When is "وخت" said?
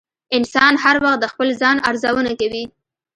1.03-1.19